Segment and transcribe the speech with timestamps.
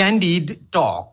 [0.00, 1.08] Candid Talk.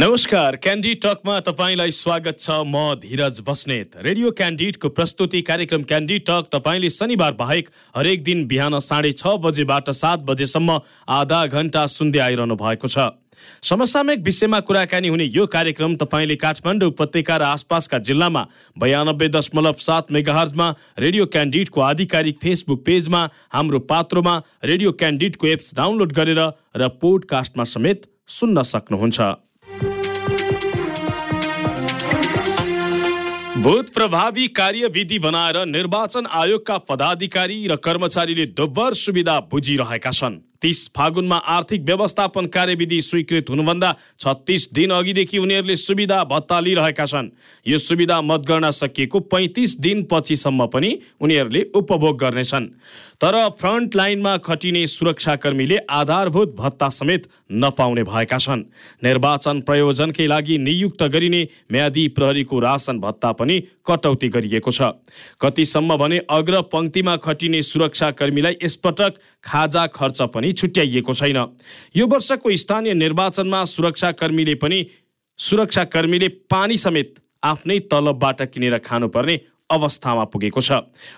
[0.00, 6.50] नमस्कार candy टकमा तपाईँलाई स्वागत छ। म धीरज बस्नेत। रेडियो क्यान्डिडको प्रस्तुति कार्यक्रम क्यान्डी टक
[6.52, 10.80] तपाईँले शनिबार बाहेक हरेक दिन बिहान साढे छ बजेबाट सात बजेसम्म
[11.20, 13.10] आधा घन्टा सुन्दै आइरहनु भएको छ।
[13.62, 18.42] समसामयिक विषयमा कुराकानी हुने यो कार्यक्रम तपाईँले काठमाडौँ उपत्यका र आसपासका जिल्लामा
[18.76, 23.22] बयानब्बे दशमलव सात मेगाहर्जमा रेडियो क्यान्डिडको आधिकारिक फेसबुक पेजमा
[23.52, 24.34] हाम्रो पात्रोमा
[24.64, 26.42] रेडियो क्यान्डिडको एप्स डाउनलोड गरेर
[26.76, 29.20] र पोडकास्टमा समेत सुन्न सक्नुहुन्छ।
[33.60, 41.36] भूत प्रभावी कार्यविधि बनाएर निर्वाचन आयोगका पदाधिकारी र कर्मचारीले दोब्बर सुविधा बुझिरहेका छन्। तिस फागुनमा
[41.48, 47.28] आर्थिक व्यवस्थापन कार्यविधि स्वीकृत हुनुभन्दा छत्तिस दिन अघिदेखि उनीहरूले सुविधा भत्ता लिइरहेका छन्।
[47.66, 50.90] यो सुविधा मतगणना सकिएको पैँतिस दिनपछिसम्म पनि
[51.20, 52.66] उनीहरूले उपभोग गर्नेछन्।
[53.20, 58.62] तर फ्रन्ट लाइनमा खटिने सुरक्षाकर्मीले आधारभूत भत्ता समेत नपाउने भएका छन्।
[59.04, 64.80] निर्वाचन प्रयोजनकै लागि नियुक्त गरिने म्यादी प्रहरीको राशन भत्ता पनि कटौती गरिएको छ।
[65.40, 69.12] कतिसम्म भने अग्र पङ्क्तिमा खटिने सुरक्षाकर्मीलाई यसपटक
[69.44, 71.38] खाजा खर्च पनि छुट्याइएको छैन।
[71.96, 74.78] यो वर्षको स्थानीय निर्वाचनमा सुरक्षाकर्मीले पनि
[75.38, 79.40] सुरक्षाकर्मीले पानी समेत आफ्नै तलबबाट किनेर खानुपर्ने
[79.70, 80.70] अवस्थामा पुगेको छ।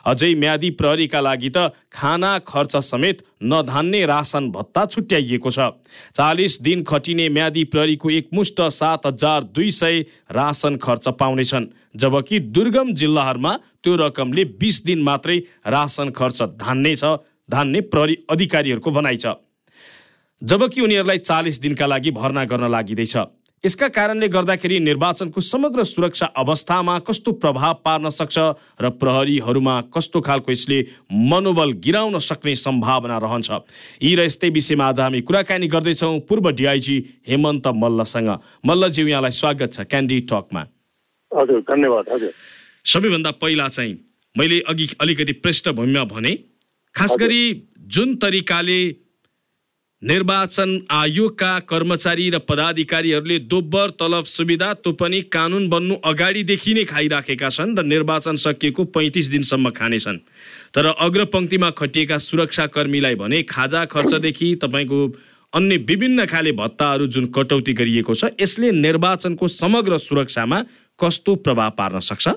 [0.05, 5.73] अझै म्यादी प्रहरीका लागि त खाना खर्च समेत नधान्ने राशन भत्ता छुट्याइएको छ।
[6.13, 11.67] चालिस दिन खटिने म्यादी प्रहरीको एकमुष्ट सात हजार दुई सय राशन खर्च पाउनेछन्।
[11.97, 17.05] जबकि दुर्गम जिल्लाहरूमा त्यो रकमले बिस दिन मात्रै राशन खर्च धान्ने छ
[17.53, 19.37] धान्ने प्रहरी अधिकारीहरूको भनाइ छ।
[20.43, 23.17] जबकि उनीहरूलाई चालिस दिनका लागि भर्ना गर्न लागिँदैछ।
[23.65, 28.39] यसका कारणले गर्दाखेरि निर्वाचनको समग्र सुरक्षा अवस्थामा कस्तो प्रभाव पार्न सक्छ
[28.83, 30.79] र प्रहरीहरूमा कस्तो खालको यसले
[31.31, 33.51] मनोबल गिराउन सक्ने सम्भावना रहन्छ
[34.03, 36.97] यी र यस्तै विषयमा आज हामी कुराकानी गर्दैछौँ पूर्व डिआइजी
[37.29, 38.31] हेमन्त मल्लसँग।
[38.67, 40.63] मल्लज्यू यहाँलाई स्वागत छ क्यान्डी टकमा
[41.33, 42.33] हजुर धन्यवाद हजुर।
[42.85, 43.95] सबैभन्दा पहिला चाहिँ
[44.37, 46.33] मैले अघि अलिकति पृष्ठभूमिमा भने
[46.95, 47.45] खास गरी
[47.89, 48.81] जुन तरिकाले
[50.03, 57.49] निर्वाचन आयोगका कर्मचारी र पदाधिकारीहरूले दोब्बर तलब सुविधा त्यो पनि कानुन बन्नु अगाडिदेखि नै खाइराखेका
[57.49, 60.19] छन् र निर्वाचन सकिएको पैँतिस दिनसम्म खानेछन्।
[60.75, 65.01] तर अग्रपङ्क्तिमा खटिएका सुरक्षाकर्मीलाई भने खाजा खर्चदेखि तपाईँको
[65.53, 70.59] अन्य विभिन्न खाले भत्ताहरू जुन कटौती गरिएको छ यसले निर्वाचनको समग्र सुरक्षामा
[70.99, 72.29] कस्तो प्रभाव पार्न सक्छ?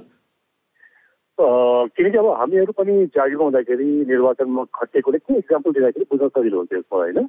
[1.40, 6.98] किनकि अब हामीहरू पनि जागिरमा हुँदाखेरि निर्वाचनमा खटेकोले के इक्जाम्पल दिँदाखेरि बुझ्न सजिलो हुन्छ यसमा
[6.98, 7.28] होइन?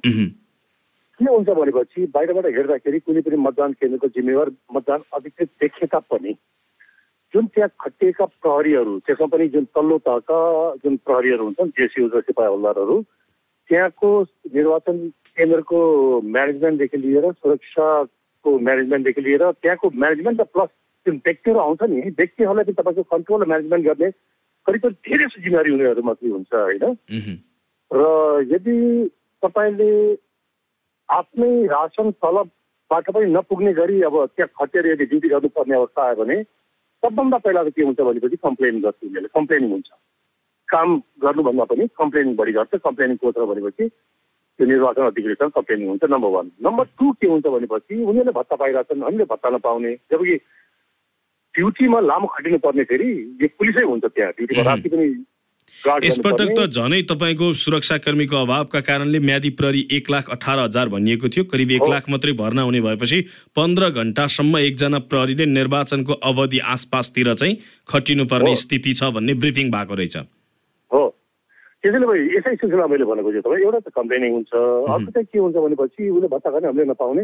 [1.19, 6.35] के हुन्छ भनेपछि बाहिरबाट हेर्दाखेरि कुनै पनि मतदान केन्द्रको जिम्मेवार मतदान अधिकृत देखे तापनि
[7.33, 10.39] जुन त्यहाँ खटिएका प्रहरीहरू त्यसमा पनि जुन तल्लो तहका
[10.83, 13.01] जुन प्रहरीहरू हुन्छन् जेसियु र सिपाही हल्दारहरू
[13.69, 14.09] त्यहाँको
[14.53, 14.97] निर्वाचन
[15.37, 15.79] केन्द्रको
[16.21, 20.69] म्यानेजमेन्टदेखि लिएर सुरक्षाको म्यानेजमेन्टदेखि लिएर त्यहाँको म्यानेजमेन्ट र प्लस
[21.07, 24.09] जुन व्यक्तिहरू आउँछ नि। व्यक्तिहरूलाई पनि तपाईँको कन्ट्रोल म्यानेजमेन्ट गर्ने
[24.67, 26.83] करिब करिब धेरै जिम्मेवारी उनीहरू मात्रै हुन्छ होइन?
[27.91, 28.01] र
[28.51, 28.77] यदि
[29.43, 29.91] तपाईँले
[31.09, 36.37] आफ्नै रासन तलबबाट पनि नपुग्ने गरी अब त्यहाँ खटेर यदि ड्युटी गर्नुपर्ने अवस्था आयो भने
[37.03, 39.89] सबभन्दा पहिला त के हुन्छ भनेपछि कम्प्लेन गर्छ उनीहरूले। कम्प्लेनिङ हुन्छ।
[40.67, 40.87] काम
[41.23, 46.51] गर्नुभन्दा पनि कम्प्लेनिङ बढी गर्छ। कम्प्लेनिङ कोच भनेपछि त्यो निर्वाचन अधिकृतसँग कम्प्लेनिङ हुन्छ नम्बर वान
[46.67, 50.35] नम्बर टू के हुन्छ भनेपछि उनीहरूले भत्ता पाइरहेछन् हामीले भत्ता नपाउने। जबकि
[51.57, 53.09] ड्युटीमा लामो खटिनु पर्ने फेरि
[53.41, 55.07] यो पुलिसै हुन्छ त्यहाँ। ड्युटीमा राति पनि
[56.03, 61.43] यसपटक त झनै तपाईँको सुरक्षाकर्मीको अभावका कारणले म्यादी प्रहरी एक लाख अठार हजार भनिएको थियो।
[61.53, 63.19] करिब एक लाख मात्रै भर्ना हुने भएपछि
[63.55, 67.57] पन्ध्र घन्टासम्म एकजना प्रहरीले निर्वाचनको अवधि आसपासतिर चाहिँ
[67.89, 70.17] खटिनुपर्ने स्थिति छ भन्ने ब्रिफिङ भएको रहेछ।
[70.91, 71.03] हो।
[71.83, 75.39] त्यसैले भयो यसै सिलसिला मैले भनेको चाहिँ तपाईँ एउटा त कम्प्लेनिङ हुन्छ अर्को चाहिँ के
[75.39, 77.23] हुन्छ भनेपछि उसले भत्ता गर्ने हामीले नपाउने।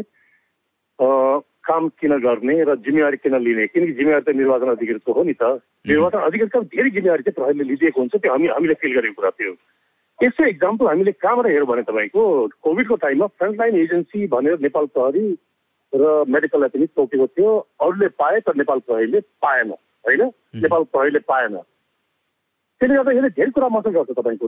[1.64, 3.66] काम किन गर्ने र जिम्मेवारी किन लिने?
[3.66, 8.00] किनकि जिम्मेवारी त निर्वाचन अधिकृतको हो नि त। निर्वाचन अधिकृतको धेरै जिम्मेवारी चाहिँ प्रहरीले लिइदिएको
[8.00, 9.52] हुन्छ। त्यो हामी हामीले फिल गरेको कुरा थियो
[10.18, 12.22] यसो इक्जाम्पल हामीले कहाँबाट हेऱ्यौँ भने तपाईँको
[12.62, 15.24] कोभिडको टाइममा फ्रन्टलाइन एजेन्सी भनेर नेपाल प्रहरी
[15.92, 17.50] र मेडिकललाई पनि तोकेको थियो।
[17.80, 19.70] अरूले पाए तर नेपाल प्रहरीले पाएन
[20.04, 20.22] होइन?
[20.62, 21.56] नेपाल प्रहरीले पाएन।
[22.80, 24.46] त्यसले गर्दा यसले धेरै कुरा मात्रै गर्छ तपाईँको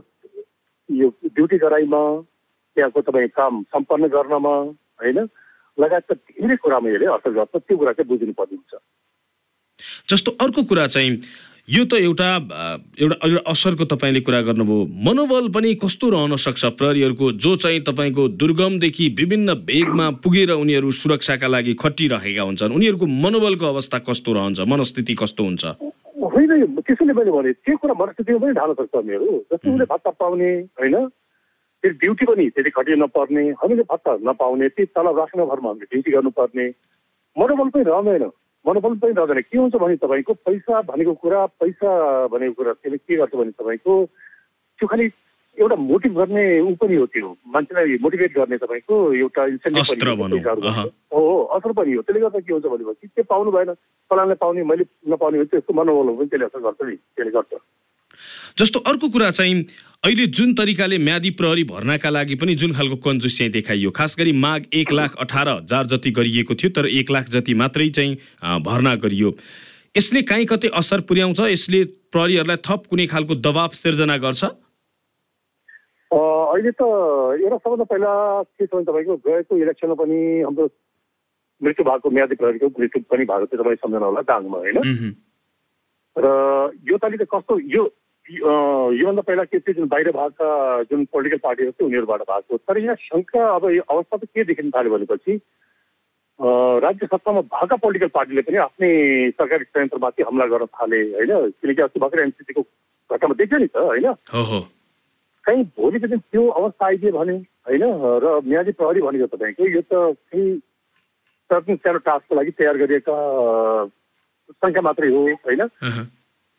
[0.89, 2.01] यो ड्युटी गराइमा
[2.75, 4.55] त्यहाँको तपाईँ काम सम्पन्न गर्नमा
[5.03, 5.19] होइन?
[5.79, 8.73] लगायतका धेरै कुरामा हेरे असर गर्छ त्यो कुरा चाहिँ बुझिनु पर्ने हुन्छ
[10.09, 11.11] जस्तो अर्को कुरा चाहिँ
[11.67, 12.27] यो त एउटा
[12.97, 18.27] एउटा एउटा असरको तपाईँले कुरा गर्नुभयो। मनोबल पनि कस्तो रहन सक्छ प्रहरीहरूको जो चाहिँ तपाईँको
[18.39, 22.71] दुर्गमदेखि विभिन्न भेगमा पुगेर उनीहरू सुरक्षाका लागि खटिरहेका हुन्छन्?
[22.71, 24.59] उनीहरूको मनोबलको अवस्था कस्तो रहन्छ?
[24.63, 25.63] मनस्थिति कस्तो हुन्छ?
[26.23, 30.49] होइन त्यसैले मैले भने त्यो कुरा मनस्थितिमा पनि ढाल्न सक्छ उनीहरू। जस्तो उसले भत्ता पाउने
[30.79, 30.95] होइन?
[31.83, 36.11] फेरि ड्युटी पनि त्यति खटियो नपर्ने हामीले भत्ता नपाउने त्यही तल राख्न भरमा हामीले ड्युटी
[36.11, 36.65] गर्नुपर्ने।
[37.37, 38.23] मनोबल पनि रहँदैन।
[38.65, 41.89] मनोबल पनि रहँदैन। के हुन्छ भने तपाईँको पैसा भनेको कुरा पैसा
[42.33, 43.93] भनेको कुरा त्यसले के गर्छ भने तपाईँको
[44.79, 45.05] त्यो खालि
[45.57, 49.85] एउटा मोटिभ गर्ने ऊ पनि हो त्यो। मान्छेलाई मोटिभेट गर्ने तपाईँको एउटा इन्सेन्टिभ
[51.13, 51.21] हो
[51.57, 53.73] असर पनि हो। त्यसले गर्दा के हुन्छ भनेपछि त्यो पाउनु भएन।
[54.09, 57.53] फलानले पाउने मैले नपाउने हो त्यसको मनोबल पनि त्यसले असर गर्छ नि। त्यसले गर्छ।
[58.57, 59.55] जस्तो अर्को कुरा चाहिँ
[60.05, 64.31] अहिले जुन तरिकाले म्यादी प्रहरी भर्नाका लागि पनि जुन खालको कन्जुस चाहिँ देखाइयो खास गरी
[64.31, 68.93] माग एक लाख अठार हजार जति गरिएको थियो तर एक लाख जति मात्रै चाहिँ भर्ना
[68.95, 69.33] गरियो।
[69.97, 71.39] यसले काहीँ कतै असर पुर्याउँछ?
[71.39, 71.83] यसले
[72.13, 74.43] प्रहरीहरूलाई थप कुनै खालको दबाव सिर्जना गर्छ?
[76.13, 76.81] अहिले त
[77.41, 78.13] एउटा सबभन्दा पहिला
[78.45, 80.65] के छ भने तपाईँको गएको इलेक्सनमा पनि हाम्रो
[81.61, 84.77] मृत्यु भएको म्यादी प्रहरीको मृत्यु पनि भएको थियो तपाईँ सम्झना होला दाङमा होइन?
[86.15, 86.27] र
[86.85, 87.83] यो त कस्तो यो
[88.29, 90.47] योभन्दा पहिला के थियो जुन बाहिर भएका
[90.83, 94.71] जुन पोलिटिकल पार्टीहरू थियो उनीहरूबाट भएको तर यहाँ शङ्का अब यो अवस्था त के देखिन
[94.71, 95.39] थाल्यो भनेपछि
[96.39, 98.89] राज्य सत्तामा भएका पोलिटिकल पार्टीले पनि आफ्नै
[99.31, 101.49] सरकारी संयन्त्रमाथि हमला गर्न थाले होइन?
[101.61, 102.61] किनकि अस्ति भर्खर एनसिसीको
[103.09, 104.13] घटनामा देख्यो नि त होइन?
[105.45, 107.35] कहीँ भोलिको दिन त्यो अवस्था आइदियो भने
[107.67, 107.83] होइन?
[108.21, 109.93] र म्यादी प्रहरी भनेको तपाईँको यो त
[110.29, 110.59] केही
[111.49, 113.15] सर्टन सानो टास्कको लागि तयार गरिएका
[114.61, 115.61] सङ्ख्या मात्रै हो होइन?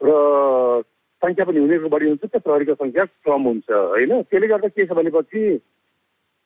[0.00, 0.82] र
[1.22, 4.12] सङ्ख्या पनि उनीहरूको बढी हुन्छ त्यो प्रहरीको सङ्ख्या कम हुन्छ होइन?
[4.22, 5.42] त्यसले गर्दा के छ भनेपछि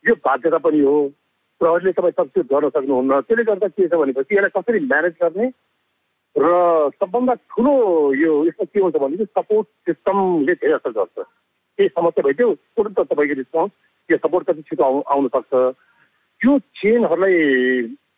[0.05, 0.97] यो बाध्यता पनि हो।
[1.61, 5.47] प्रहरीले तपाईँ सब्सिड गर्न सक्नुहुन्न। त्यसले गर्दा के छ भनेपछि यसलाई कसरी म्यानेज गर्ने
[6.37, 6.49] र
[6.97, 7.75] सबभन्दा ठुलो
[8.17, 11.17] यो यसमा के हुन्छ भनेपछि सपोर्ट सिस्टमले धेरै असर गर्छ।
[11.79, 13.73] केही समस्या भइदियो तुरन्त तपाईँको रिस्पोन्स
[14.11, 15.53] यो सपोर्ट कति छिटो आउ आउन सक्छ।
[16.41, 17.37] त्यो चेनहरूलाई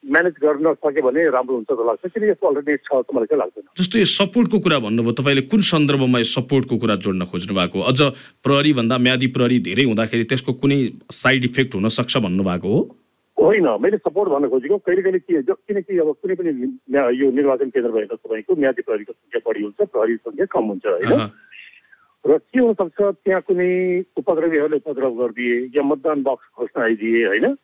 [0.04, 3.40] म्यानेज गर्न सक्यो भने राम्रो हुन्छ जस्तो लाग्छ किन यसको अलरेडी छ जस्तो मलाई चाहिँ
[3.40, 7.78] लाग्दैन। जस्तो यो सपोर्टको कुरा भन्नुभयो तपाईँले कुन सन्दर्भमा यो सपोर्टको कुरा जोड्न खोज्नु भएको?
[7.80, 8.00] अझ
[8.44, 10.78] प्रहरी भन्दा म्यादी प्रहरी धेरै हुँदाखेरि त्यसको कुनै
[11.08, 12.80] साइड इफेक्ट हुन सक्छ भन्नुभएको हो?
[13.36, 16.50] होइन मैले सपोर्ट भन्न खोजेको। कहिले कहिले के किनकि अब कुनै पनि
[17.18, 21.12] यो निर्वाचन केन्द्र भएर तपाईँको म्यादी प्रहरीको सङ्ख्या बढी हुन्छ प्रहरी सङ्ख्या कम हुन्छ होइन?
[22.24, 23.70] र के हुनसक्छ त्यहाँ कुनै
[24.20, 27.56] उपद्रवीहरूले उपद्रव गरिदिए या मतदान बक्स खोज्न आइदिए होइन?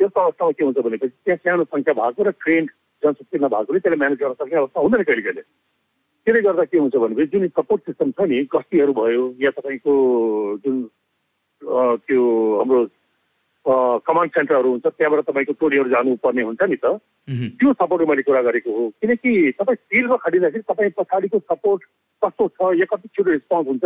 [0.00, 2.70] त्यस्तो अवस्थामा के हुन्छ भनेपछि त्यहाँ सानो सङ्ख्या भएको र ट्रेन्ड
[3.02, 5.42] जनशक्ति नभएकोले त्यसले म्यानेज गर्न सक्ने अवस्था हुँदैन कहिले कहिले
[6.26, 9.94] त्यसले गर्दा के हुन्छ भनेपछि जुन सपोर्ट सिस्टम छ नि गस्तीहरू भयो या तपाईँको
[10.58, 10.76] जुन
[12.02, 12.22] त्यो
[12.58, 12.80] हाम्रो
[14.04, 16.98] कमान्ड सेन्टरहरू हुन्छ त्यहाँबाट तपाईँको टोलीहरू जानुपर्ने हुन्छ नि त
[17.28, 21.82] त्यो सपोर्ट मैले कुरा गरेको हो किनकि तपाईँ फिल्डमा खटिँदाखेरि तपाईँ पछाडिको सपोर्ट
[22.22, 23.84] कस्तो छ या कति छिटो रिस्पोन्स हुन्छ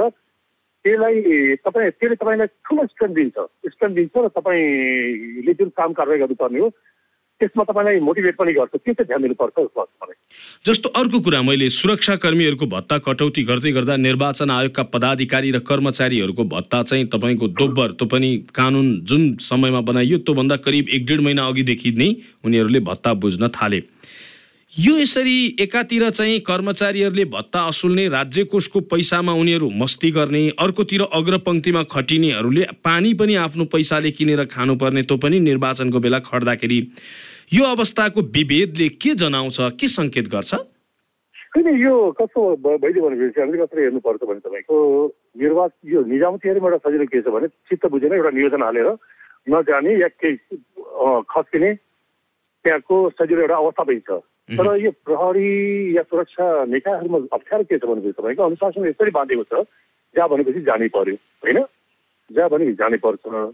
[0.85, 3.37] त्यसलाई तपाईँ त्यसले तपाईँलाई ठुलो स्ट्रेन्थ दिन्छ।
[3.71, 6.69] स्ट्रेन्थ दिन्छ र तपाईँले जुन काम कारवाही गर्नुपर्ने हो
[7.41, 9.83] त्यसमा तपाईँलाई मोटिभेट पनि गर्छ। त्यो चाहिँ ध्यान दिनुपर्छ जस्तो
[10.67, 16.83] जस्तो अर्को कुरा मैले सुरक्षाकर्मीहरूको भत्ता कटौती गर्दै गर्दा निर्वाचन आयोगका पदाधिकारी र कर्मचारीहरूको भत्ता
[16.83, 21.91] चाहिँ तपाईँको दोब्बर त्यो पनि कानुन जुन समयमा बनाइयो त्योभन्दा करिब एक डेढ महिना अघिदेखि
[21.99, 22.11] नै
[22.45, 23.81] उनीहरूले भत्ता बुझ्न थाले।
[24.73, 31.83] यो यसरी एकातिर चाहिँ कर्मचारीहरूले भत्ता असुल्ने राज्य कोषको पैसामा उनीहरू मस्ती गर्ने अर्कोतिर अग्रपङ्क्तिमा
[31.93, 36.79] खटिनेहरूले पानी पनि आफ्नो पैसाले किनेर खानुपर्ने त्यो पनि निर्वाचनको बेला खट्दाखेरि
[37.53, 40.55] यो अवस्थाको विभेदले के जनाउँछ के सङ्केत गर्छ?
[41.53, 44.77] होइन यो कस्तो भइदियो भनेपछि हामीले कसरी हेर्नुपर्छ भने तपाईँको
[45.37, 48.89] निर्वाचन यो निजामतीहरूमा एउटा सजिलो के छ भने चित्त बुझेर एउटा नियोजन हालेर
[49.53, 50.37] नजाने या केही
[51.29, 57.79] खस्किने त्यहाँको सजिलो एउटा अवस्था पनि छ। तर यो प्रहरी या सुरक्षा निकायहरूमा अप्ठ्यारो के
[57.79, 59.65] छ भनेपछि तपाईँको अनुशासन यसरी बाँधेको छ।
[60.15, 61.59] जहाँ भनेपछि जानै पर्यो होइन?
[62.31, 63.53] जहाँ भने जानै पर्छ। र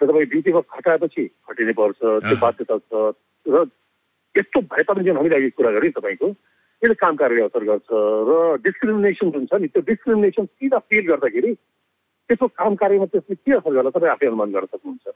[0.00, 2.92] तपाईँ ड्युटीमा खटाएपछि खटिनै पर्छ त्यो बाध्यता छ।
[3.46, 3.64] र
[4.34, 6.28] यस्तो भए तापनि जुन हामीले अघि कुरा गरेँ तपाईँको
[6.82, 11.52] यसले काम कार्य असर गर्छ। र डिस्क्रिमिनेसन जुन छ नि त्यो डिस्क्रिमिनेसन सिधा फिल गर्दाखेरि
[11.54, 15.06] त्यसको काम कार्यमा त्यसले के असर गर्ला तपाईँ आफै अनुमान गर्न सक्नुहुन्छ?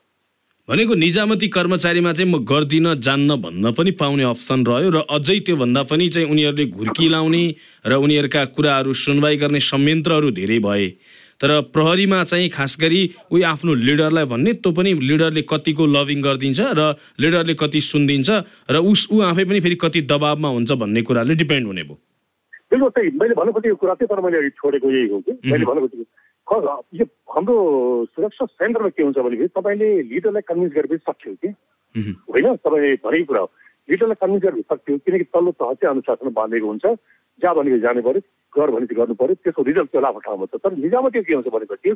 [0.68, 5.82] भनेको निजामती कर्मचारीमा चाहिँ म गर्दिन जान्न भन्न पनि पाउने अप्सन रह्यो र अझै त्योभन्दा
[5.92, 7.44] पनि चाहिँ उनीहरूले घुर्की लाउने
[7.84, 10.88] र उनीहरूका कुराहरू सुनवाई गर्ने संयन्त्रहरू धेरै भए।
[11.36, 16.60] तर प्रहरीमा चाहिँ खास गरी उही आफ्नो लिडरलाई भन्ने त्यो पनि लिडरले कतिको लभिङ गरिदिन्छ
[16.80, 18.30] र लिडरले कति सुनिदिन्छ
[18.72, 22.00] र उस ऊ आफै पनि फेरि कति दबावमा हुन्छ भन्ने कुराले डिपेन्ड हुने भयो।
[22.72, 25.80] बिल्कुल सही। मैले भन्नु खोजेको कुरा चाहिँ तर मैले छोडेको यही हो कि। मैले भन्नु
[25.84, 26.08] खोजेको
[26.46, 27.56] यो हाम्रो
[28.06, 31.48] सुरक्षा सेन्टरमा के हुन्छ भनेपछि तपाईँले लिडरलाई कन्भिन्स गरेपछि सक्यो कि
[32.28, 33.50] होइन तपाईँ भनेको कुरा हो
[33.88, 36.84] लिडरलाई कन्भिन्स गर्न सक्थ्यो किनकि तल्लो तह चाहिँ अनुशासन बाँधेको हुन्छ
[37.40, 38.20] जहाँ भनेको जानु पऱ्यो
[38.52, 41.34] गर भने चाहिँ गर्नु पऱ्यो त्यसको रिजल्ट त्यो आफ्नो ठाउँमा छ तर निजामा त्यो के
[41.34, 41.94] हुन्छ भनेपछि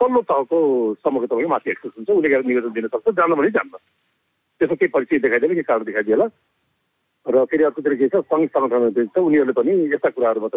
[0.00, 0.58] तल्लो तहको
[0.98, 3.76] सम्मको तपाईँको माथि एक्सेस हुन्छ उसले गएर निवेदन दिन सक्छ जानु भने जान्न
[4.60, 6.26] त्यसमा केही परिचय देखाइदिएला केही कारण देखाइदिएला
[7.26, 10.48] र फेरि अर्कोतिर के छ सङ्घ सङ्गठन छ उनीहरूले पनि यस्ता कुराहरूमा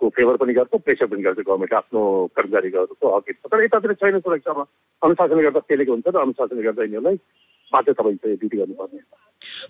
[0.00, 2.02] तपाईँको फेभर पनि गर्छ प्रेसर पनि गर्छ गभर्मेन्ट आफ्नो
[2.36, 4.64] कर्मचारीहरूको हक छ तर यतातिर छैन सुरक्षामा
[5.02, 7.16] अनुशासनले गर्दा पेलेको हुन्छ र अनुशासनले गर्दा यिनीहरूलाई
[7.72, 8.98] बाध्य तपाईँ चाहिँ ड्युटी गर्नुपर्ने।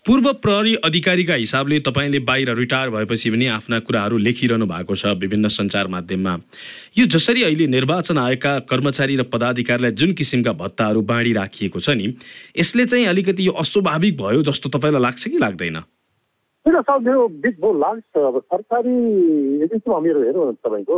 [0.07, 5.49] पूर्व प्रहरी अधिकारीका हिसाबले तपाईँले बाहिर रिटायर भएपछि पनि आफ्ना कुराहरू लेखिरहनु भएको छ विभिन्न
[5.49, 6.35] सञ्चार माध्यममा।
[6.99, 12.15] यो जसरी अहिले निर्वाचन आयोगका कर्मचारी र पदाधिकारीलाई जुन किसिमका भत्ताहरू बाँडी राखिएको छ नि
[12.59, 15.83] यसले चाहिँ अलिकति यो अस्वाभाविक भयो जस्तो तपाईँलाई लाग्छ कि लाग्दैन?
[16.67, 18.93] किन सर मेरो बिग बोल लाग्छ अब सरकारी
[19.65, 20.97] एजेन्सीमा मेरो हेरौँ तपाईँको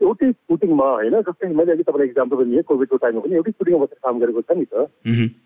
[0.00, 3.80] एउटै सुटिङमा होइन जस्तै मैले अघि तपाईँलाई इक्जाम्पल पनि लिएँ कोभिडको टाइममा पनि एउटै सुटिङमा
[3.82, 4.84] बसेर काम गरेको छ नि त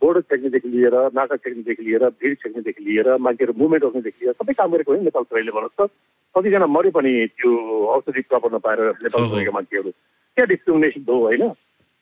[0.03, 4.75] बोर्डर छेक्नेदेखि लिएर नाका छेक्नेदेखि लिएर भिड छेक्नेदेखि लिएर मान्छेहरू मुभमेन्ट रोक्नेदेखि लिएर सबै काम
[4.75, 5.91] गरेको होइन नेपाल सरकारले भन्नुहोस् त
[6.35, 7.55] कतिजना मऱ्यो पनि त्यो
[7.89, 11.49] औषधि प्रपर नपाएर नेपाल गएका मान्छेहरू त्यहाँ डिस्क्रिमिनेसन हो होइन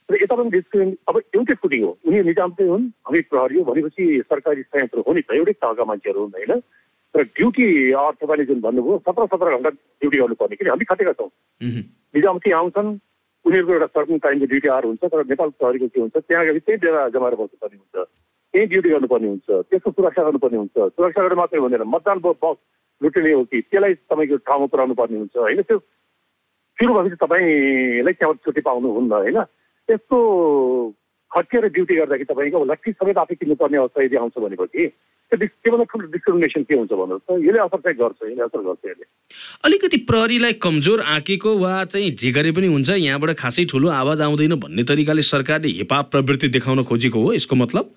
[0.08, 3.64] र यता पनि डिस्क्रिमिने अब एउटै सुटिङ हो उनी निजाम चाहिँ हुन् हामी प्रहरी हो
[3.66, 6.62] भनेपछि सरकारी संयन्त्र हो नि त एउटै तहका मान्छेहरू हुन् होइन
[7.14, 11.30] र ड्युटी तपाईँले जुन भन्नुभयो सत्र सत्र घन्टा ड्युटी गर्नुपर्ने किन हामी खटेका छौँ
[12.14, 12.98] निजामती आउँछन्
[13.44, 16.78] उनीहरूको एउटा सर्टन टाइमको ड्युटी आवर हुन्छ तर नेपाल प्रहरीको के हुन्छ त्यहाँ गएर त्यही
[16.78, 18.06] बेला जमाएर बस्नुपर्ने हुन्छ।
[18.54, 22.60] त्यही ड्युटी गर्नुपर्ने हुन्छ। त्यसको सुरक्षा गर्नुपर्ने हुन्छ। सुरक्षा गरेर मात्रै हुँदैन मतदान बक्स
[23.00, 25.62] लुटिने हो कि त्यसलाई तपाईँको ठाउँमा पुऱ्याउनु पर्ने हुन्छ होइन?
[25.62, 25.78] त्यो
[26.78, 29.38] सुरु भएपछि तपाईँलाई त्यहाँबाट छुट्टी पाउनुहुन्न होइन?
[29.88, 30.16] त्यस्तो
[31.32, 34.87] खटिएर ड्युटी गर्दाखेरि तपाईँको लट्ठी समेत आफै किन्नुपर्ने अवस्था यदि आउँछ भनेपछि
[35.30, 37.30] त्योभन्दा ठुलो डिस्क्रिमिनेसन के हुन्छ भन्नुहोस् त?
[37.38, 39.04] यसले असर चाहिँ गर्छ यसले असर गर्छ यसले।
[39.64, 44.54] अलिकति प्रहरीलाई कमजोर आँकेको वा चाहिँ जे गरे पनि हुन्छ यहाँबाट खासै ठुलो आवाज आउँदैन
[44.58, 47.94] भन्ने तरिकाले सरकारले हिपाप प्रवृत्ति देखाउन खोजेको हो यसको मतलब?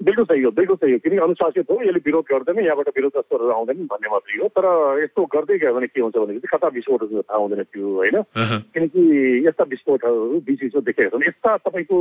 [0.00, 3.50] बिल्कुल सही हो बिल्कुल सही हो किनकि अनुशासित हो यसले विरोध गर्दैन यहाँबाट विरोध जस्तोहरू
[3.50, 4.66] आउँदैन भन्ने मात्रै हो तर
[5.02, 8.22] यस्तो गर्दै गयो भने के हुन्छ भनेपछि कता विस्फोटहरू थाहा हुँदैन त्यो होइन?
[8.70, 9.02] किनकि
[9.46, 11.98] यस्ता विस्फोटहरू बिच बिचमा देखेका छन्। यस्ता तपाईँको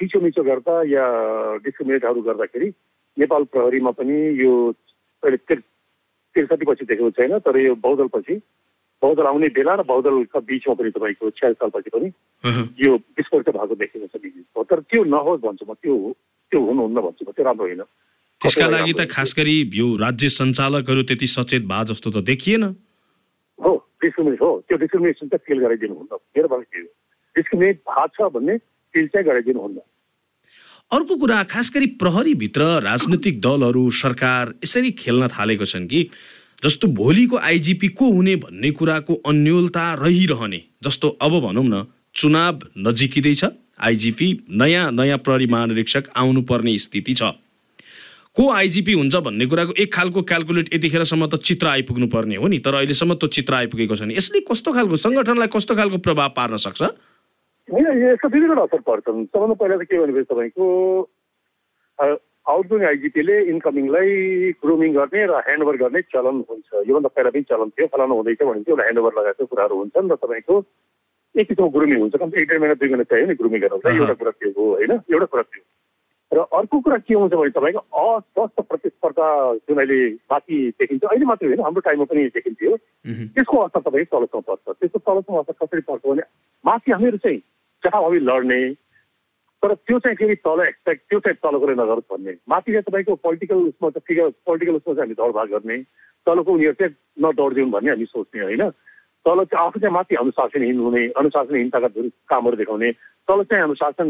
[0.00, 1.04] थिचोमिचो गर्दा या
[1.64, 2.68] डिस्क्रिमिनेटहरू गर्दाखेरि
[3.16, 4.52] नेपाल प्रहरीमा पनि यो
[5.22, 8.34] अहिले त्रिसठी पछि देखेको छैन तर यो बहुदलपछि
[9.02, 12.08] बहुदल आउने बेला र बहुदलका बिचमा पनि तपाईँको छ्यालिस सालपछि पनि
[12.84, 15.96] यो विस्फोट भएको देखेको छ बिच तर त्यो नहोस् भन्छु म त्यो
[16.52, 17.82] त्यो हुनुहुन्न भन्छु म त्यो राम्रो होइन।
[18.40, 22.64] त्यसका लागि त खास गरी यो राज्य सञ्चालकहरू त्यति सचेत भए जस्तो त देखिएन।
[23.58, 26.88] हो डिस्क्रिमिनेट हो त्यो डिस्क्रिमिनेसन चाहिँ फिल गराइदिनु हुन्न मेरो भन्नु
[27.36, 28.56] डिस्क्रिमिनेट भएको छ भन्ने
[28.94, 29.78] फिल चाहिँ गराइदिनु हुन्न
[30.92, 36.02] अर्को कुरा खास गरी प्रहरीभित्र राजनैतिक दलहरू सरकार यसरी खेल्न थालेको छन् कि
[36.64, 43.44] जस्तो भोलिको आइजिपी को हुने भन्ने कुराको अन्यलता रहिरहने। जस्तो अब भनौँ न चुनाव नजिकिँदैछ
[43.80, 47.22] आइजिपी नयाँ नयाँ प्रहरी महानिरीक्षक आउनुपर्ने स्थिति छ।
[48.34, 52.58] को आइजिपी हुन्छ भन्ने कुराको एक खालको क्यालकुलेट यतिखेरसम्म त चित्र आइपुग्नु पर्ने हो नि
[52.58, 56.82] तर अहिलेसम्म त्यो चित्र आइपुगेको छैन। यसले कस्तो खालको सङ्गठनलाई कस्तो खालको प्रभाव पार्न सक्छ?
[57.70, 60.66] होइन यसको दुईवटा असर पर्छन् सबभन्दा पहिला त के भनेपछि तपाईँको
[62.50, 64.10] आउटगोइङ आइजिपीले इन्कमिङलाई
[64.62, 68.62] ग्रुमिङ गर्ने र ह्यान्डओभर गर्ने चलन हुन्छ। योभन्दा पहिला पनि चलन थियो फलानु हुँदैछ भने
[68.64, 70.56] चाहिँ एउटा ह्यान्डओभर लगाएको कुराहरू हुन्छन् र तपाईँको
[71.34, 74.14] एक किसिमको ग्रुमिङ हुन्छ। कम्ती एक डेढ महिना दुई महिना चाहियो नि ग्रुमिङ गर्नु एउटा
[74.18, 74.92] कुरा त्यो हो होइन?
[75.14, 75.62] एउटा कुरा त्यो
[76.32, 79.28] र अर्को कुरा के हुन्छ भने तपाईँको अस्वस्थ प्रतिस्पर्धा
[79.68, 80.00] जुन अहिले
[80.32, 82.76] माथि देखिन्छ अहिले मात्रै होइन हाम्रो टाइममा पनि देखिन्थ्यो।
[83.36, 86.22] त्यसको असर तपाईँको तलसम्म पर्छ। त्यसको तलसम्म असर कसरी पर्छ भने
[86.64, 87.40] माथि हामीहरू चाहिँ
[87.84, 88.60] जताभावी लड्ने
[89.62, 93.56] तर त्यो चाहिँ फेरि तल एक्सपेक्ट त्यो चाहिँ तलकोले नगरोस् भन्ने। माथि चाहिँ तपाईँको पोलिटिकल
[93.70, 95.76] उसमा चाहिँ फिगर पोलिटिकल उसमा चाहिँ हामी दौडभाग गर्ने
[96.26, 96.94] तलको उनीहरू चाहिँ
[97.24, 98.62] नदौडिदिउन् भन्ने हामी सोच्ने होइन।
[99.26, 101.88] तल चाहिँ आफू चाहिँ माथि अनुशासनहीन हुने अनुशासनहीनताका
[102.30, 102.90] कामहरू देखाउने
[103.28, 104.08] तल चाहिँ अनुशासन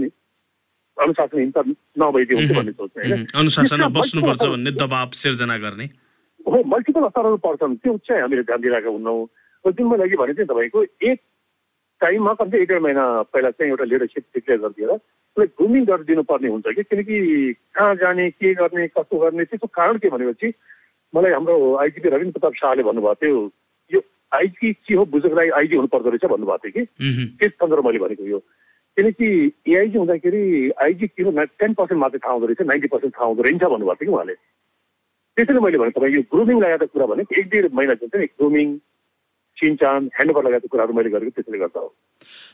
[0.96, 1.60] अनुशासनहीनता
[1.98, 5.86] नभइदियो भन्ने सोच्ने होइन। अनुशासनमा बस्नुपर्छ भन्ने दबाब सिर्जना गर्ने।
[6.46, 9.18] हो मल्टिपल असरहरू पर्छन्। त्यो चाहिँ हामीले ध्यान दिइरहेका हुन्नौँ
[9.64, 11.18] जुन मैले अघि भने चाहिँ तपाईँको एक
[12.00, 16.48] टाइममा कम्ती एक डेढ महिना पहिला चाहिँ एउटा लिडरसिप डिक्लेयर गरिदिएर उसलाई ग्रुमिङ गरिदिनु पर्ने
[16.48, 16.82] हुन्छ कि?
[16.82, 17.16] किनकि
[17.74, 20.52] कहाँ जाने के गर्ने कसो गर्ने त्यसको कारण के भनेपछि
[21.14, 23.38] मलाई हाम्रो आइजिपी रविन्द्र प्रताप शाहले भन्नुभएको थियो
[23.90, 24.00] यो
[24.32, 27.36] आइजी के हो बुझेको लागि आइजी हुनुपर्दो रहेछ भन्नुभएको थियो कि?
[27.40, 28.38] त्यस सन्दर्भ मैले भनेको यो।
[28.96, 29.28] किनकि
[29.72, 33.62] एआइजी हुँदाखेरि आइजी किन टेन पर्सेन्ट मात्रै थाहा हुँदो रहेछ नाइन्टी पर्सेन्ट थाहा हुँदो रहेछ
[33.62, 34.34] भन्नुभएको थियो कि उहाँले।
[35.36, 38.78] त्यसैले मैले भने तपाईँ यो ग्रुमिङ लगाएको कुरा भने एक डेढ महिना जुन चाहिँ ग्रुमिङ
[39.60, 41.94] सिनचान ह्यान्डओभर लगायतको कुराहरू मैले गरेको त्यसैले गर्दा हो।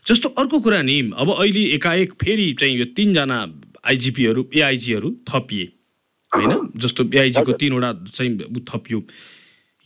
[0.06, 3.38] जस्तो अर्को कुरा नि अब अहिले एकाएक फेरि चाहिँ यो तिनजना
[3.86, 5.66] आइजिपीहरू एआइजीहरू थपिए
[6.32, 6.52] होइन?
[6.76, 8.30] जस्तो एआइजीको तिनवटा चाहिँ
[8.70, 8.98] थपियो।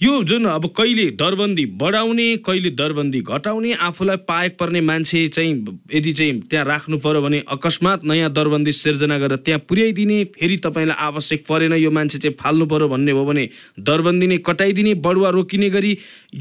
[0.01, 5.53] यो जुन अब कहिले दरबन्दी बढाउने कहिले दरबन्दी घटाउने आफूलाई पाएक पर्ने मान्छे चाहिँ
[5.95, 10.97] यदि चाहिँ त्यहाँ राख्नु पर्यो भने अकस्मात नयाँ दरबन्दी सिर्जना गरेर त्यहाँ पुर्याइदिने फेरि तपाईँलाई
[10.99, 13.49] आवश्यक परेन यो मान्छे चाहिँ फाल्नु पर्यो भन्ने हो भने
[13.83, 15.93] दरबन्दी नै कटाइदिने बढुवा रोकिने गरी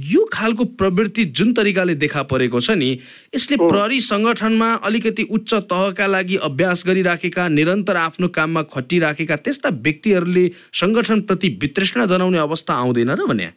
[0.05, 2.89] यो खालको प्रवृत्ति जुन तरिकाले देखा परेको छ नि
[3.35, 10.49] यसले प्रहरी सङ्गठनमा अलिकति उच्च तहका लागि अभ्यास गरिराखेका निरन्तर आफ्नो काममा खटिराखेका त्यस्ता व्यक्तिहरूले
[10.77, 13.48] सङ्गठनप्रति वितृष्णा जनाउने अवस्था आउँदैन र भने।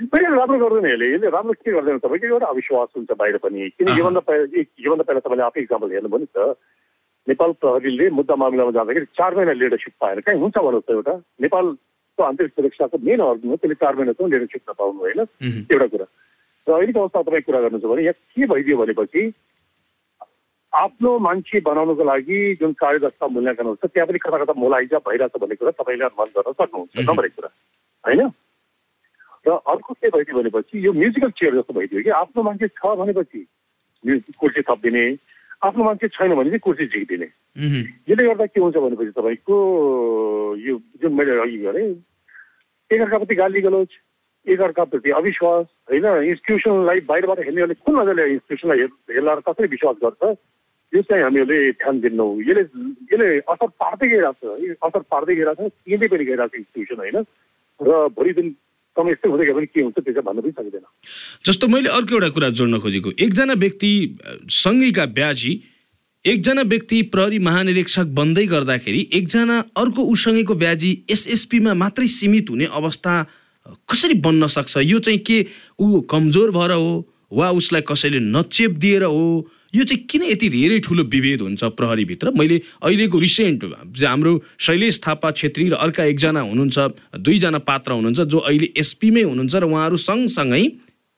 [0.00, 3.88] पहिले राम्रो गर्दैन यसले। यसले राम्रो के गर्दैन तपाईँको एउटा अविश्वास हुन्छ बाहिर पनि। किन
[3.88, 6.56] योभन्दा पहिला योभन्दा पहिला तपाईँले आफै इक्जाम्पल हेर्नुभयो नि त।
[7.28, 12.22] नेपाल प्रहरीले मुद्दा मामिलामा जाँदाखेरि चार महिना लिडरसिप पाएन। कहीँ हुन्छ भन्नुहोस् त एउटा। नेपालको
[12.22, 15.20] आन्तरिक सुरक्षाको मेन अर्थ हो त्यसले चार महिनासम्म लिडरसिप नपाउनु होइन।
[15.70, 16.06] एउटा कुरा।
[16.66, 19.22] र अहिलेको अवस्था तपाईँ कुरा गर्नु छ भने यहाँ के भइदियो भनेपछि
[20.72, 25.54] आफ्नो मान्छे बनाउनको लागि जुन कार्यदक्षता मूल्याङ्कन हुन्छ त्यहाँ पनि कता कता मोलाइजा भइरहेछ भन्ने
[25.54, 27.50] कुरा तपाईँले अनुमान गर्न सक्नुहुन्छ। नम्बर एक कुरा।
[28.04, 28.20] होइन?
[29.46, 33.46] र अर्को के भइदियो भनेपछि यो म्युजिकल चेयर जस्तो भइदियो कि आफ्नो मान्छे छ भनेपछि
[34.04, 35.04] कुर्सी थपिदिने
[35.62, 37.28] आफ्नो मान्छे छैन भने चाहिँ कुर्सी झिकिदिने
[38.06, 39.56] यसले गर्दा के हुन्छ भनेपछि तपाईँको
[40.58, 41.88] यो जुन मैले अघि गरेँ
[42.90, 43.92] एकअर्काप्रति गाली गलोच
[44.46, 50.36] एकअर्काप्रति अविश्वास होइन इन्स्टिट्युसनलाई बाहिरबाट हेर्नेहरूले कुन नजरले इन्स्टिट्युसनलाई हेर्दा कसरी विश्वास गर्छ
[50.92, 52.60] यो चाहिँ हामीहरूले ध्यान दिन्नौँ यसले
[53.08, 57.24] यसले असर पार्दै गइरहेको छ असर पार्दै गइरहेको छ किन्दै पनि गइरहेको छ इन्स्टिट्युसन होइन
[57.80, 58.54] र भोलि दिन
[58.94, 60.84] समय यस्तै हुँदै गयो भने के हुन्छ त्यो भन्न पनि सकिँदैन।
[61.46, 63.90] जस्तो मैले अर्को एउटा कुरा जोड्न खोजेको एकजना व्यक्ति
[64.50, 65.52] सँगैका ब्याजी
[66.24, 73.14] एकजना व्यक्ति प्रहरी महानिरीक्षक बन्दै गर्दाखेरि एकजना अर्को उसँगैको ब्याजी एसएसपीमा मात्रै सीमित हुने अवस्था
[73.90, 74.76] कसरी बन्न सक्छ?
[74.76, 75.46] यो चाहिँ के
[75.80, 77.08] ऊ कमजोर भएर हो?
[77.32, 79.48] वा उसलाई कसैले नचेप दिएर हो?
[79.74, 82.30] यो चाहिँ किन यति धेरै ठुलो विभेद हुन्छ प्रहरीभित्र?
[82.30, 83.64] मैले अहिलेको रिसेन्ट
[84.02, 86.78] हाम्रो शैलेश थापा छेत्री र अर्का एकजना हुनुहुन्छ
[87.18, 90.64] दुईजना पात्र हुनुहुन्छ जो अहिले एसपीमै हुनुहुन्छ र उहाँहरू सँगसँगै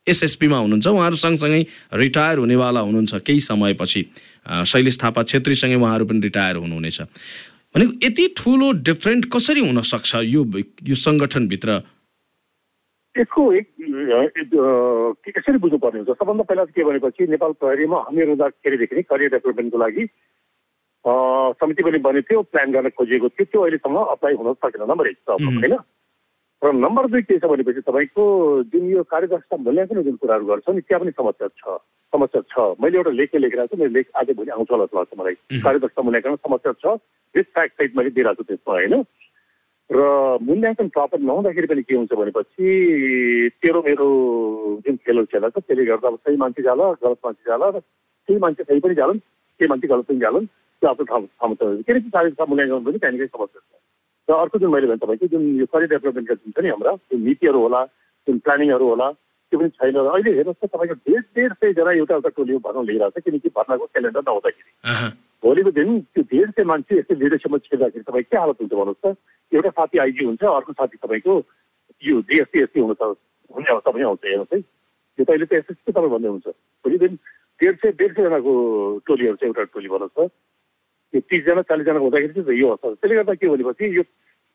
[0.07, 1.63] एसएसपीमा हुनुहुन्छ। उहाँहरू सँगसँगै
[1.95, 4.03] रिटायर हुनेवाला हुनुहुन्छ केही समयपछि।
[4.71, 7.01] शैलेश थापा छेत्रीसँगै उहाँहरू पनि रिटायर हुनुहुनेछ।
[7.75, 10.41] भनेको यति ठुलो डिफ्रेन्ट कसरी हुनसक्छ यो
[10.87, 11.71] यो सङ्गठनभित्र?
[13.19, 13.67] यसको एक
[15.29, 16.19] यसरी बुझ्नुपर्ने हुन्छ?
[16.19, 20.05] सबभन्दा पहिला के भनेपछि नेपाल प्रहरीमा हामीहरू हुँदाखेरिदेखि नै करियर डेभलपमेन्टको लागि
[21.05, 25.19] समिति पनि बनेको थियो प्लान गर्न खोजिएको थियो त्यो अहिलेसम्म अप्लाई हुन सकेन। नम्बर एक
[25.27, 25.77] प्रब्लम होइन?
[26.63, 28.23] र नम्बर दुई के छ भनेपछि तपाईँको
[28.73, 31.79] जुन यो कार्यदक्षता मूल्याङ्कन जुन कुराहरू गर्छ नि त्यहाँ पनि समस्या छ।
[32.13, 35.13] समस्या छ। मैले एउटा लेख लेखिरहेको छु मेरो लेख आज भोलि आउँछ होला जस्तो लाग्छ
[35.21, 36.85] मलाई। कार्यदक्षता मूल्याङ्कन समस्या छ।
[37.35, 38.95] त्यस फ्याक्ट साइड मैले दिइरहेको छु त्यसमा होइन?
[39.91, 40.03] र
[40.43, 42.67] मूल्याङ्कन प्रपर नहुँदाखेरि पनि के हुन्छ भनेपछि
[43.63, 44.07] तेरो मेरो
[44.87, 48.39] जुन खेलहरू खेला छ त्यसले गर्दा अब सही मान्छे जाला गलत मान्छे जाला र त्यही
[48.43, 52.11] मान्छे सही पनि जालन् त्यही मान्छे गलत पनि जालन् त्यो आफ्नो ठाउँ ठाउँमा छ। किनकि
[52.11, 53.71] कार्यक्रम मूल्याङ्कन पनि त्यहाँनिर समस्या छ।
[54.29, 57.21] र अर्को जुन मैले भने तपाईँको जुन यो करियर डेभलपमेन्टका जुन छ नि हाम्रा जुन
[57.23, 57.81] नीतिहरू होला
[58.27, 62.15] जुन प्लानिङहरू होला त्यो पनि छैन। र अहिले हेर्नुहोस् त तपाईँको डेढ डेढ सयजना एउटा
[62.19, 64.71] एउटा टोली भर्ना लिइरहेको छ किनकि भर्नाको क्यालेन्डर नहुँदाखेरि।
[65.47, 69.15] भोलिको दिन त्यो डेढ सय मान्छे यस्तै लिडरसिपमा छिर्दाखेरि तपाईँ के हालत हुन्छ भन्नुहोस् त?
[69.53, 71.35] एउटा साथी आइजी हुन्छ अर्को साथी तपाईँको
[72.03, 73.15] यो डिएससी एससी हुन त
[73.55, 76.47] हुने अवस्था पनि आउँछ हेर्नुहोस् है। त्यो त अहिले त एसएससी तपाईँ भन्दै हुन्छ
[76.85, 77.13] भोलि दिन
[77.61, 78.53] डेढ सय डेढ सयजनाको
[79.07, 80.31] टोलीहरू चाहिँ एउटा टोली भन्नुहोस् त।
[81.15, 84.03] त्यो तिसजना चालिसजना हुँदाखेरि चाहिँ यो अवस्था त्यसले गर्दा के भनेपछि यो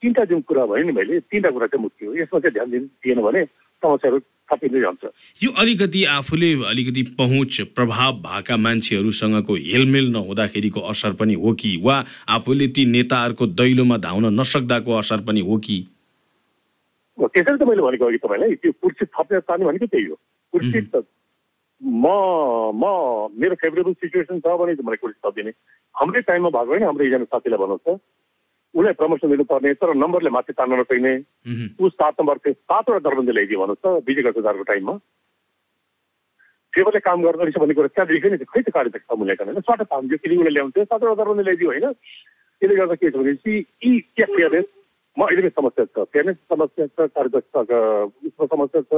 [0.04, 2.88] तिनवटा जुन कुरा भयो नि मैले तिनवटा कुरा चाहिँ मुख्य हो। यसमा चाहिँ ध्यान दिनु
[3.00, 3.42] दिएन भने
[3.84, 4.20] समस्याहरू
[4.54, 5.10] थपिँदै जान्छ
[5.42, 11.72] यो अलिकति आफूले अलिकति पहुँच प्रभाव भएका मान्छेहरूसँगको हेलमेल नहुँदाखेरिको असर पनि हो कि?
[11.84, 11.96] वा
[12.30, 15.78] आफूले ती नेताहरूको दैलोमा धाउन नसक्दाको असर पनि हो कि?
[17.18, 20.16] त्यसरी त मैले भनेको अघि तपाईँलाई त्यो कुर्सी थप्ने चाहने भनेको त्यही हो।
[20.54, 21.04] कुर्सी त
[21.82, 22.06] म
[22.76, 22.84] म
[23.34, 25.52] मेरो फेभरेबल सिचुएसन छ भने मलाई कुर्सी थपिदिने।
[25.96, 28.02] हाम्रै टाइममा भएको होइन हाम्रो एकजना साथीलाई भन्नुहोस् त।
[28.74, 31.14] उसलाई प्रमोसन दिनुपर्ने तर नम्बरले माथि तान्न नसक्ने।
[31.76, 34.94] ऊ सात नम्बर थियो सातवटा दरबन्दी ल्याइदियो भन्नुहोस् त विजय गजदारको टाइममा।
[36.74, 39.60] फेभरले काम गर्दो रहेछ भन्ने कुरा त्यहाँ देख्यो नि खै त कार्यदक्षता मूल्याङ्कन होइन?
[39.60, 41.88] स्वाट पाम दियो किन उसले ल्याउँथ्यो सातवटा दरबन्दी ल्याइदियो होइन?
[42.62, 43.54] त्यसले गर्दा के छ भनेपछि
[43.84, 44.68] यी के फेयरनेस
[45.18, 47.80] म अहिले पनि समस्या छ। फेयरनेस समस्या छ कार्यदक्षताको
[48.24, 48.94] उसमा समस्या छ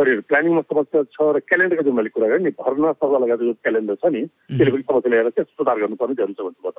[0.00, 3.54] करियर प्लानिङमा समस्या छ र क्यालेन्डरको जुन मैले कुरा गरेँ नि भर्ना सभा लगाएर जो
[3.60, 6.78] क्यालेन्डर छ नि त्यसले पनि समस्या ल्याएर चाहिँ सुधार गर्नुपर्ने जरुरी छ भन्छु म त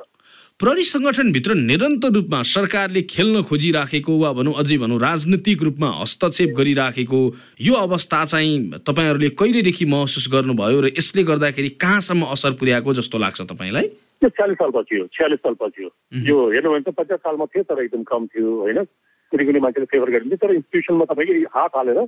[0.59, 7.21] प्रहरी सङ्गठनभित्र निरन्तर रूपमा सरकारले खेल्न खोजिराखेको वा भनौँ अझै भनौँ राजनीतिक रूपमा हस्तक्षेप गरिराखेको
[7.61, 13.41] यो अवस्था चाहिँ तपाईँहरूले कहिलेदेखि महसुस गर्नुभयो र यसले गर्दाखेरि कहाँसम्म असर पुर्याएको जस्तो लाग्छ
[13.47, 13.87] तपाईँलाई
[14.21, 15.89] त्यो छ्यालिस सालपछि हो छ्यालिस सालपछि हो
[16.23, 18.83] यो हेर्नु भने त पचास सालमा थियो तर एकदम कम थियो होइन
[19.31, 22.05] कुनै कुनै मान्छेले फेभर गरिन्थ्यो तर इन्स्टिट्युसनमा तपाईँको हात हालेर यी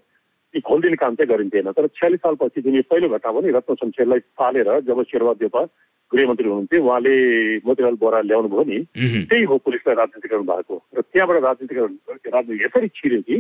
[0.61, 4.69] खोलिदिने काम चाहिँ गरिन्थेन। तर छ्यालिस सालपछि जुन यो पहिलो घटना पनि रत्न शमशेरलाई पालेर
[4.85, 5.63] जब शेरबहादुर देउपा
[6.11, 7.15] गृहमन्त्री हुनुहुन्थ्यो उहाँले
[7.65, 8.79] मोतीलाल बोरा ल्याउनु भयो नि
[9.25, 11.91] त्यही हो पुलिसलाई राजनीतिकरण भएको। र त्यहाँबाट राजनीतिकरण
[12.37, 13.37] राजनीति यसरी छिर्यो कि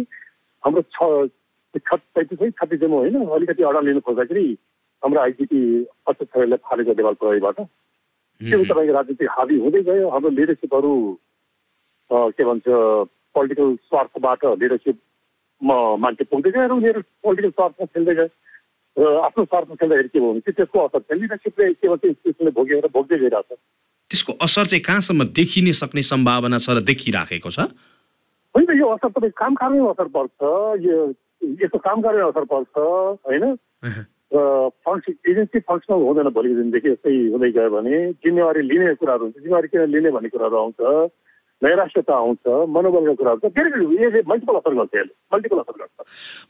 [0.63, 1.29] हाम्रो छ
[1.73, 4.45] पैँतिस है छत्तिसम्म होइन अलिकति अर्डर लिनु खोज्दाखेरि
[5.03, 5.61] हाम्रो आइजिपी
[6.07, 7.57] अशोक खरेललाई फालेको देवाल प्रहरीबाट।
[8.41, 10.93] त्यो तपाईँको राजनीतिक हाबी हुँदै गयो। हाम्रो लिडरसिपहरू
[12.09, 12.65] के भन्छ
[13.33, 14.45] पोलिटिकल स्वार्थबाट
[15.63, 18.27] लिडरसिपमा मान्छे पुग्दै र उनीहरू पोलिटिकल स्वार्थमा खेल्दै गयो
[18.97, 22.51] र आफ्नो स्वार्थमा खेल्दाखेरि के भयो भने चाहिँ त्यसको असर चाहिँ लिडरसिपले के भन्छ इन्स्टिट्युसनले
[22.51, 23.59] भोगेर भोग्दै गइरहेको छ
[24.11, 27.59] त्यसको असर चाहिँ कहाँसम्म देखिने सक्ने सम्भावना छ र देखिराखेको छ?
[28.53, 30.39] होइन यो असर तपाईँ काम काममै असर पर्छ
[30.85, 30.97] यो
[31.63, 32.75] यस्तो काम काममै असर पर्छ
[33.25, 33.43] होइन?
[34.33, 34.37] र
[34.85, 39.67] फङ्सन एजेन्सी फङ्सनल हुँदैन भोलिको दिनदेखि यस्तै हुँदै गयो भने जिम्मेवारी लिने कुराहरू हुन्छ। जिम्मेवारी
[39.73, 40.77] किन लिने भन्ने कुराहरू आउँछ।
[41.63, 42.43] नैराश्यता आउँछ
[42.75, 43.69] मनोबलका कुराहरू छ धेरै
[44.03, 45.97] यसले मल्टिपल असर गर्छ यसले मल्टिपल असर गर्छ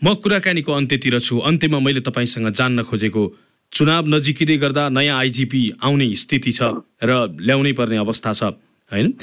[0.04, 3.23] म कुराकानीको अन्त्यतिर छु अन्त्यमा मैले तपाईँसँग जान्न खोजेको
[3.71, 6.62] चुनाव नजिकिँदै गर्दा नयाँ आइजिपी आउने स्थिति छ
[7.02, 7.12] र
[7.47, 8.54] ल्याउनै पर्ने अवस्था छ।
[8.93, 9.13] होइन?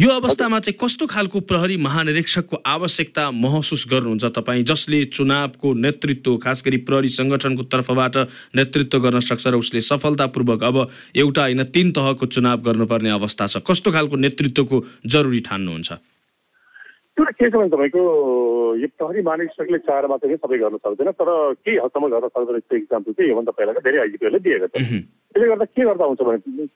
[0.00, 4.24] यो अवस्थामा चाहिँ कस्तो खालको प्रहरी महानिरीक्षकको आवश्यकता महसुस गर्नुहुन्छ?
[4.36, 8.16] तपाईँ जसले चुनावको नेतृत्व खास गरी प्रहरी सङ्गठनको तर्फबाट
[8.56, 10.76] नेतृत्व गर्न सक्छ र उसले सफलतापूर्वक अब
[11.16, 15.92] एउटा होइन तिन तहको चुनाव गर्नुपर्ने अवस्था छ कस्तो खालको नेतृत्वको जरुरी ठान्नुहुन्छ?
[17.16, 18.02] त्यो के छ भने तपाईँको
[18.80, 21.30] यो प्रहरी महानिरीक्षकले चाहेर मात्रै सबै गर्न सक्दैन तर
[21.64, 25.64] केही हदसम्म गर्न सक्दैन यस्तो इक्जाम्पल चाहिँ योभन्दा पहिलाका धेरै आइजिपीहरूले दिएको छ। त्यसले गर्दा
[25.64, 26.66] के गर्दा हुन्छ भने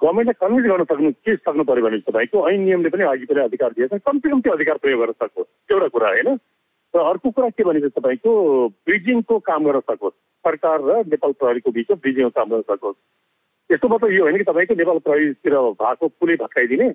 [0.00, 3.90] गभर्मेन्टले कन्भिन्स गर्न सक्नु के सक्नु पऱ्यो भने तपाईँको ऐन नियमले पनि आइजिपीलाई अधिकार दिएछ।
[4.00, 6.28] कमसे कम त्यो अधिकार प्रयोग गर्न सकोस् एउटा कुरा होइन?
[6.94, 8.32] र अर्को कुरा के भनेपछि तपाईँको
[8.88, 12.96] ब्रिजिङको काम गर्न सकोस्। सरकार र नेपाल प्रहरीको बिचमा ब्रिजिङको काम गर्न सकोस्।
[13.70, 16.88] यस्तो मतलब यो होइन कि तपाईँको नेपाल प्रहरीतिर भएको पुलै भत्काइदिने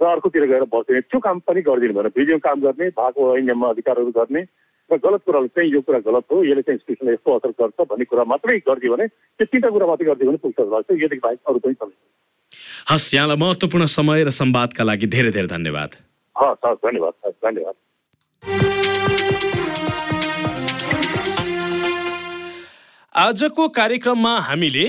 [0.00, 4.10] र अर्कोतिर गएर बस्ने। त्यो काम पनि गरिदिनु भएन। भिडियो काम गर्ने भएको ऐनमा अधिकारहरू
[4.16, 4.42] गर्ने
[4.90, 8.04] र गलत कुराहरू चाहिँ यो कुरा गलत हो। यसले चाहिँ इन्स्टिट्युसनलाई यस्तो असर गर्छ भन्ने
[8.08, 11.58] कुरा मात्रै गरिदियो भने त्यो तिनवटा कुरा मात्रै गरिदियो भने पुग्छ। जस्तो योदेखि बाहेक अरू
[11.58, 11.94] पनि चल्छ
[12.90, 15.90] हस् यहाँलाई महत्त्वपूर्ण समय र संवादका लागि धेरै धेरै धन्यवाद।
[16.36, 17.74] धन्यवाद धन्यवाद।
[23.14, 24.86] आजको कार्यक्रममा हामीले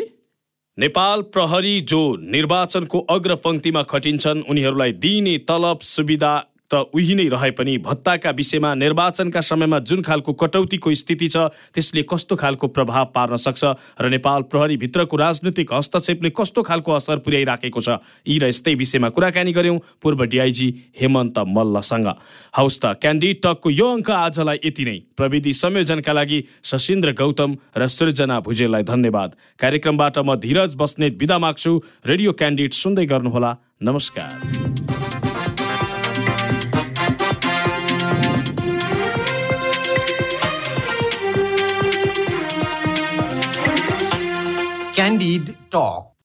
[0.78, 6.34] नेपाल प्रहरी जो निर्वाचनको अग्रपङ्क्तिमा खटिन्छन् उनीहरूलाई दिइने तलब सुविधा
[6.74, 12.04] त उही नै रहे पनि भत्ताका विषयमा निर्वाचनका समयमा जुन खालको कटौतीको स्थिति छ त्यसले
[12.10, 13.64] कस्तो खालको प्रभाव पार्न सक्छ
[14.02, 19.54] र नेपाल प्रहरीभित्रको राजनैतिक हस्तक्षेपले कस्तो खालको असर पुर्याइराखेको छ यी र यस्तै विषयमा कुराकानी
[19.54, 20.68] गऱ्यौँ पूर्व डिआइजी
[21.02, 22.08] हेमन्त मल्लसँग।
[22.58, 27.88] हौस् त क्यान्डिड टकको यो अङ्क आजलाई यति नै। प्रविधि संयोजनका लागि सशिन्द्र गौतम र
[27.88, 31.72] सृजना भुजेललाई धन्यवाद। कार्यक्रमबाट म धीरज बस्नेत बिदा माग्छु।
[32.06, 33.52] रेडियो क्यान्डिड सुन्दै गर्नुहोला।
[33.84, 35.23] नमस्कार।
[45.04, 46.13] Candide talk